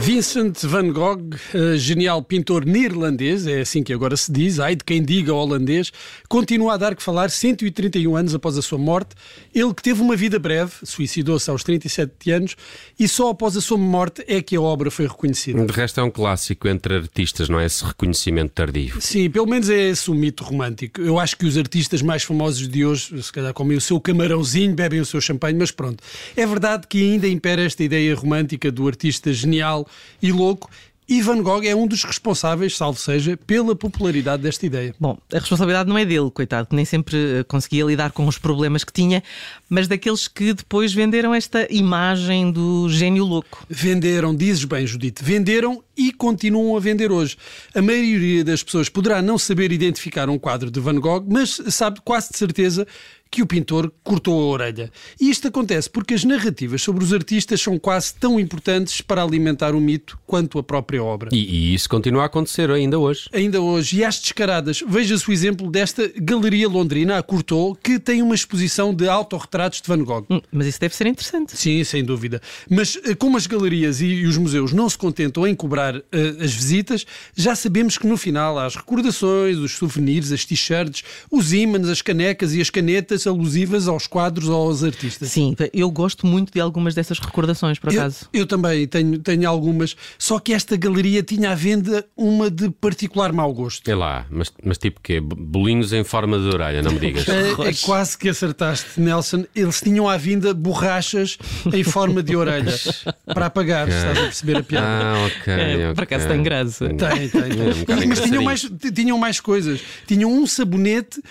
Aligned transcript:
Vincent 0.00 0.62
van 0.62 0.92
Gogh, 0.92 1.34
eh, 1.52 1.76
genial 1.76 2.22
pintor 2.22 2.64
neerlandês, 2.64 3.46
é 3.46 3.60
assim 3.60 3.82
que 3.82 3.92
agora 3.92 4.16
se 4.16 4.30
diz, 4.30 4.60
ai 4.60 4.76
de 4.76 4.84
quem 4.84 5.02
diga 5.02 5.34
holandês, 5.34 5.92
continua 6.28 6.74
a 6.74 6.76
dar 6.76 6.94
que 6.94 7.02
falar 7.02 7.30
131 7.30 8.16
anos 8.16 8.34
após 8.34 8.56
a 8.56 8.62
sua 8.62 8.78
morte. 8.78 9.16
Ele 9.52 9.74
que 9.74 9.82
teve 9.82 10.00
uma 10.00 10.14
vida 10.14 10.38
breve, 10.38 10.72
suicidou-se 10.84 11.50
aos 11.50 11.64
37 11.64 12.30
anos, 12.30 12.56
e 12.98 13.08
só 13.08 13.30
após 13.30 13.56
a 13.56 13.60
sua 13.60 13.76
morte 13.76 14.24
é 14.28 14.40
que 14.40 14.54
a 14.54 14.60
obra 14.60 14.90
foi 14.90 15.06
reconhecida. 15.06 15.66
De 15.66 15.72
resto, 15.72 16.00
é 16.00 16.02
um 16.02 16.10
clássico 16.10 16.68
entre 16.68 16.94
artistas, 16.94 17.48
não 17.48 17.58
é? 17.58 17.66
Esse 17.66 17.84
reconhecimento 17.84 18.52
tardio. 18.52 19.00
Sim, 19.00 19.28
pelo 19.28 19.46
menos 19.46 19.68
é 19.68 19.90
esse 19.90 20.10
o 20.10 20.14
mito 20.14 20.44
romântico. 20.44 21.00
Eu 21.00 21.18
acho 21.18 21.36
que 21.36 21.44
os 21.44 21.58
artistas 21.58 22.02
mais 22.02 22.22
famosos 22.22 22.68
de 22.68 22.84
hoje, 22.84 23.20
se 23.22 23.32
calhar 23.32 23.52
comem 23.52 23.76
o 23.76 23.80
seu 23.80 24.00
camarãozinho, 24.00 24.74
bebem 24.74 25.00
o 25.00 25.04
seu 25.04 25.20
champanhe, 25.20 25.58
mas 25.58 25.72
pronto. 25.72 26.02
É 26.36 26.46
verdade 26.46 26.86
que 26.86 27.02
ainda 27.02 27.26
impera 27.26 27.62
esta 27.62 27.82
ideia 27.82 28.14
romântica 28.14 28.70
do 28.70 28.86
artista 28.86 29.32
genial 29.32 29.87
e 30.22 30.32
louco. 30.32 30.68
E 31.08 31.22
Van 31.22 31.40
Gogh 31.42 31.64
é 31.64 31.74
um 31.74 31.86
dos 31.86 32.04
responsáveis, 32.04 32.76
salvo 32.76 33.00
seja, 33.00 33.34
pela 33.34 33.74
popularidade 33.74 34.42
desta 34.42 34.66
ideia. 34.66 34.94
Bom, 35.00 35.16
a 35.32 35.38
responsabilidade 35.38 35.88
não 35.88 35.96
é 35.96 36.04
dele, 36.04 36.30
coitado, 36.30 36.68
que 36.68 36.76
nem 36.76 36.84
sempre 36.84 37.16
eh, 37.16 37.44
conseguia 37.44 37.82
lidar 37.84 38.12
com 38.12 38.26
os 38.26 38.36
problemas 38.36 38.84
que 38.84 38.92
tinha, 38.92 39.22
mas 39.70 39.88
daqueles 39.88 40.28
que 40.28 40.52
depois 40.52 40.92
venderam 40.92 41.34
esta 41.34 41.66
imagem 41.70 42.52
do 42.52 42.90
gênio 42.90 43.24
louco. 43.24 43.64
Venderam, 43.70 44.36
dizes 44.36 44.64
bem, 44.64 44.86
Judite, 44.86 45.24
venderam 45.24 45.82
e 45.96 46.12
continuam 46.12 46.76
a 46.76 46.80
vender 46.80 47.10
hoje. 47.10 47.38
A 47.74 47.80
maioria 47.80 48.44
das 48.44 48.62
pessoas 48.62 48.90
poderá 48.90 49.22
não 49.22 49.38
saber 49.38 49.72
identificar 49.72 50.28
um 50.28 50.38
quadro 50.38 50.70
de 50.70 50.78
Van 50.78 51.00
Gogh, 51.00 51.24
mas 51.26 51.58
sabe 51.70 52.00
quase 52.04 52.32
de 52.32 52.36
certeza 52.36 52.86
que 53.30 53.42
o 53.42 53.46
pintor 53.46 53.92
cortou 54.02 54.40
a 54.40 54.46
orelha. 54.46 54.90
E 55.20 55.30
isto 55.30 55.48
acontece 55.48 55.88
porque 55.88 56.14
as 56.14 56.24
narrativas 56.24 56.82
sobre 56.82 57.04
os 57.04 57.12
artistas 57.12 57.60
são 57.60 57.78
quase 57.78 58.14
tão 58.14 58.38
importantes 58.38 59.00
para 59.00 59.22
alimentar 59.22 59.74
o 59.74 59.80
mito 59.80 60.18
quanto 60.26 60.58
a 60.58 60.62
própria 60.62 61.02
obra. 61.02 61.30
E, 61.32 61.38
e 61.38 61.74
isso 61.74 61.88
continua 61.88 62.22
a 62.22 62.26
acontecer 62.26 62.70
ainda 62.70 62.98
hoje. 62.98 63.28
Ainda 63.32 63.60
hoje. 63.60 63.98
E 63.98 64.04
às 64.04 64.18
descaradas, 64.18 64.82
veja-se 64.86 65.28
o 65.28 65.32
exemplo 65.32 65.70
desta 65.70 66.10
Galeria 66.16 66.68
Londrina, 66.68 67.18
a 67.18 67.22
Courtauld, 67.22 67.78
que 67.82 67.98
tem 67.98 68.22
uma 68.22 68.34
exposição 68.34 68.94
de 68.94 69.08
autorretratos 69.08 69.80
de 69.80 69.88
Van 69.88 70.02
Gogh. 70.02 70.26
Hum, 70.30 70.40
mas 70.50 70.66
isso 70.66 70.80
deve 70.80 70.94
ser 70.94 71.06
interessante. 71.06 71.56
Sim, 71.56 71.82
sem 71.84 72.04
dúvida. 72.04 72.40
Mas 72.68 72.98
eh, 73.04 73.14
como 73.14 73.36
as 73.36 73.46
galerias 73.46 74.00
e 74.00 74.24
os 74.24 74.36
museus 74.36 74.72
não 74.72 74.88
se 74.88 74.96
contentam 74.96 75.46
em 75.46 75.54
cobrar 75.54 75.96
uh, 75.96 76.02
as 76.40 76.52
visitas, 76.52 77.06
já 77.34 77.54
sabemos 77.54 77.98
que 77.98 78.06
no 78.06 78.16
final 78.16 78.58
há 78.58 78.66
as 78.66 78.76
recordações, 78.76 79.58
os 79.58 79.72
souvenirs, 79.72 80.32
as 80.32 80.44
t-shirts, 80.44 81.02
os 81.30 81.52
ímãs, 81.52 81.88
as 81.88 82.02
canecas 82.02 82.54
e 82.54 82.60
as 82.60 82.70
canetas 82.70 83.17
alusivas 83.26 83.88
aos 83.88 84.06
quadros 84.06 84.48
ou 84.48 84.68
aos 84.68 84.84
artistas. 84.84 85.30
Sim, 85.30 85.54
eu 85.72 85.90
gosto 85.90 86.26
muito 86.26 86.52
de 86.52 86.60
algumas 86.60 86.94
dessas 86.94 87.18
recordações, 87.18 87.78
por 87.78 87.90
acaso. 87.90 88.28
Eu, 88.32 88.40
eu 88.40 88.46
também 88.46 88.86
tenho, 88.86 89.18
tenho 89.18 89.48
algumas, 89.48 89.96
só 90.18 90.38
que 90.38 90.52
esta 90.52 90.76
galeria 90.76 91.22
tinha 91.22 91.50
à 91.50 91.54
venda 91.54 92.04
uma 92.16 92.50
de 92.50 92.70
particular 92.70 93.32
mau 93.32 93.52
gosto. 93.52 93.88
É 93.88 93.94
lá, 93.94 94.26
mas, 94.30 94.52
mas 94.62 94.78
tipo 94.78 95.00
quê? 95.00 95.20
Bolinhos 95.20 95.92
em 95.92 96.04
forma 96.04 96.38
de 96.38 96.46
orelha, 96.46 96.82
não 96.82 96.92
me 96.92 96.98
digas. 96.98 97.28
é, 97.28 97.50
é 97.68 97.74
quase 97.82 98.16
que 98.16 98.28
acertaste, 98.28 99.00
Nelson. 99.00 99.44
Eles 99.54 99.80
tinham 99.80 100.08
à 100.08 100.16
venda 100.16 100.52
borrachas 100.54 101.38
em 101.72 101.82
forma 101.82 102.22
de 102.22 102.36
orelhas 102.36 103.04
para 103.26 103.46
apagar, 103.46 103.86
okay. 103.86 103.96
estás 103.96 104.18
a 104.18 104.22
perceber 104.22 104.56
a 104.58 104.62
piada? 104.62 104.86
Ah, 104.86 105.26
ok. 105.26 105.52
É, 105.52 105.74
okay. 105.74 105.94
Por 105.94 106.02
acaso 106.04 106.28
tem 106.28 106.42
graça. 106.42 106.88
Tem, 106.88 107.28
tem. 107.28 107.28
tem. 107.28 107.42
É 107.88 108.04
um 108.04 108.08
mas 108.08 108.20
tinham 108.20 108.42
mais, 108.42 108.70
tinham 108.94 109.18
mais 109.18 109.40
coisas. 109.40 109.80
Tinham 110.06 110.32
um 110.32 110.46
sabonete 110.46 111.18
uh, 111.20 111.22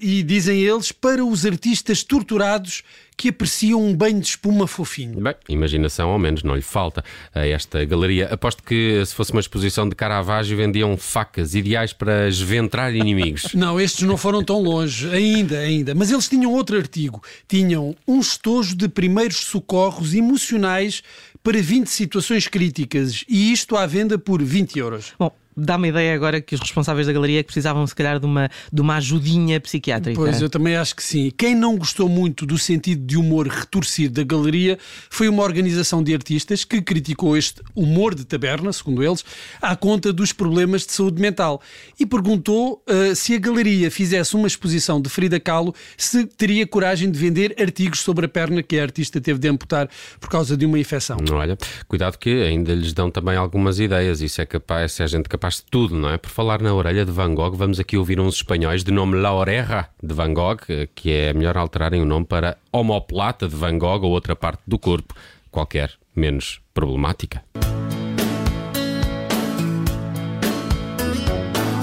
e 0.00 0.22
dizem 0.22 0.60
eles 0.60 0.92
para 0.92 1.24
os 1.30 1.46
artistas 1.46 2.02
torturados 2.02 2.82
que 3.16 3.28
apreciam 3.28 3.82
um 3.82 3.94
banho 3.94 4.18
de 4.18 4.28
espuma 4.28 4.66
fofinho. 4.66 5.20
Bem, 5.20 5.34
imaginação 5.48 6.08
ao 6.08 6.18
menos 6.18 6.42
não 6.42 6.54
lhe 6.54 6.62
falta 6.62 7.04
a 7.34 7.46
esta 7.46 7.84
galeria. 7.84 8.28
Aposto 8.32 8.62
que 8.62 9.02
se 9.04 9.14
fosse 9.14 9.30
uma 9.32 9.40
exposição 9.40 9.86
de 9.86 9.94
Caravaggio 9.94 10.56
vendiam 10.56 10.96
facas 10.96 11.54
ideais 11.54 11.92
para 11.92 12.28
esventrar 12.28 12.94
inimigos. 12.94 13.52
não, 13.54 13.78
estes 13.78 14.06
não 14.06 14.16
foram 14.16 14.42
tão 14.42 14.62
longe, 14.62 15.08
ainda, 15.10 15.58
ainda. 15.58 15.94
Mas 15.94 16.10
eles 16.10 16.28
tinham 16.28 16.52
outro 16.52 16.78
artigo. 16.78 17.22
Tinham 17.46 17.94
um 18.08 18.20
estojo 18.20 18.74
de 18.74 18.88
primeiros 18.88 19.36
socorros 19.36 20.14
emocionais 20.14 21.02
para 21.42 21.60
20 21.60 21.88
situações 21.88 22.48
críticas 22.48 23.24
e 23.28 23.52
isto 23.52 23.76
à 23.76 23.86
venda 23.86 24.18
por 24.18 24.42
20 24.42 24.78
euros. 24.78 25.12
Bom, 25.18 25.30
dá-me 25.60 25.88
ideia 25.88 26.14
agora 26.14 26.40
que 26.40 26.54
os 26.54 26.60
responsáveis 26.60 27.06
da 27.06 27.12
galeria 27.12 27.42
precisavam, 27.44 27.86
se 27.86 27.94
calhar, 27.94 28.18
de 28.18 28.26
uma, 28.26 28.50
de 28.72 28.80
uma 28.80 28.96
ajudinha 28.96 29.60
psiquiátrica. 29.60 30.18
Pois, 30.18 30.40
eu 30.40 30.48
também 30.48 30.76
acho 30.76 30.96
que 30.96 31.02
sim. 31.02 31.30
Quem 31.36 31.54
não 31.54 31.76
gostou 31.76 32.08
muito 32.08 32.46
do 32.46 32.58
sentido 32.58 33.04
de 33.04 33.16
humor 33.16 33.46
retorcido 33.46 34.14
da 34.14 34.24
galeria 34.24 34.78
foi 35.08 35.28
uma 35.28 35.42
organização 35.42 36.02
de 36.02 36.14
artistas 36.14 36.64
que 36.64 36.80
criticou 36.80 37.36
este 37.36 37.62
humor 37.74 38.14
de 38.14 38.24
taberna, 38.24 38.72
segundo 38.72 39.02
eles, 39.02 39.24
à 39.60 39.76
conta 39.76 40.12
dos 40.12 40.32
problemas 40.32 40.86
de 40.86 40.92
saúde 40.92 41.20
mental 41.20 41.60
e 41.98 42.06
perguntou 42.06 42.82
uh, 42.88 43.14
se 43.14 43.34
a 43.34 43.38
galeria 43.38 43.90
fizesse 43.90 44.34
uma 44.34 44.46
exposição 44.46 45.00
de 45.00 45.08
Frida 45.08 45.38
Kahlo, 45.38 45.74
se 45.96 46.26
teria 46.26 46.66
coragem 46.66 47.10
de 47.10 47.18
vender 47.18 47.54
artigos 47.60 48.00
sobre 48.00 48.26
a 48.26 48.28
perna 48.28 48.62
que 48.62 48.78
a 48.78 48.82
artista 48.82 49.20
teve 49.20 49.38
de 49.38 49.48
amputar 49.48 49.88
por 50.18 50.28
causa 50.28 50.56
de 50.56 50.64
uma 50.64 50.78
infecção. 50.78 51.18
Olha, 51.32 51.56
cuidado 51.88 52.18
que 52.18 52.42
ainda 52.42 52.74
lhes 52.74 52.92
dão 52.92 53.10
também 53.10 53.36
algumas 53.36 53.78
ideias. 53.78 54.20
Isso 54.20 54.40
é 54.40 54.46
capaz, 54.46 54.92
se 54.92 55.02
a 55.02 55.06
gente 55.06 55.28
capaz 55.28 55.49
de 55.56 55.64
tudo, 55.64 55.96
não 55.96 56.10
é? 56.10 56.18
Por 56.18 56.30
falar 56.30 56.60
na 56.62 56.72
orelha 56.72 57.04
de 57.04 57.10
Van 57.10 57.34
Gogh, 57.34 57.56
vamos 57.56 57.80
aqui 57.80 57.96
ouvir 57.96 58.20
uns 58.20 58.36
espanhóis 58.36 58.84
de 58.84 58.90
nome 58.90 59.18
La 59.18 59.32
Oreja 59.32 59.88
de 60.02 60.14
Van 60.14 60.32
Gogh, 60.32 60.60
que 60.94 61.10
é 61.10 61.32
melhor 61.32 61.56
alterarem 61.56 62.00
o 62.00 62.04
nome 62.04 62.26
para 62.26 62.56
Homoplata 62.72 63.48
de 63.48 63.56
Van 63.56 63.78
Gogh 63.78 64.04
ou 64.04 64.12
outra 64.12 64.36
parte 64.36 64.62
do 64.66 64.78
corpo, 64.78 65.14
qualquer 65.50 65.92
menos 66.14 66.60
problemática. 66.72 67.42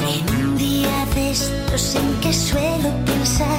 En 0.02 0.36
un 0.36 0.58
día 0.58 1.06
de 1.14 1.32
estos 1.32 1.96
en 1.96 2.22
que 2.22 2.34
suelo 2.34 2.92
pensar, 3.06 3.57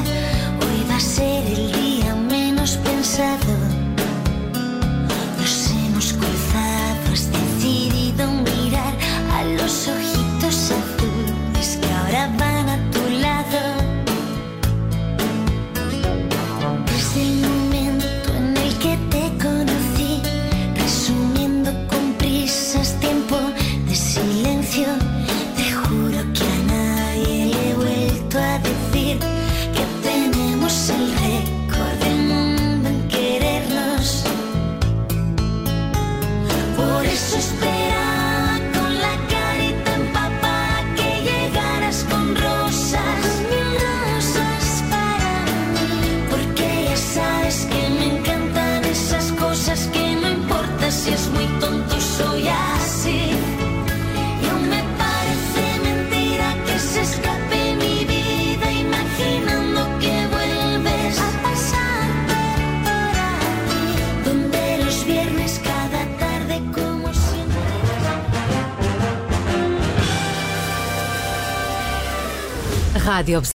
te 24.84 25.72
juro 25.72 26.18
que 26.34 26.44
a 26.44 26.58
nadie 26.72 27.46
le 27.46 27.70
he 27.70 27.74
vuelto 27.74 28.38
a 28.38 28.58
decir 28.58 29.18
que 29.74 29.84
tenemos 30.08 30.90
el 30.90 31.04
récord 31.24 31.98
del 32.04 32.18
mundo 32.32 32.88
en 32.88 33.08
querernos. 33.08 34.24
Por 36.76 37.04
eso 37.04 37.36
esperaba 37.38 38.58
con 38.74 38.90
la 39.04 39.14
carita 39.34 39.94
empapada 39.96 40.94
que 40.96 41.10
llegaras 41.28 42.04
con 42.10 42.36
rosas, 42.36 43.20
rosas 43.82 44.84
para 44.92 45.32
mí. 45.74 45.90
Porque 46.30 46.84
ya 46.88 46.96
sabes 46.96 47.66
que 47.70 47.82
me 47.96 48.18
encantan 48.18 48.84
esas 48.84 49.32
cosas 49.32 49.88
que 49.92 49.97
Radio 73.08 73.40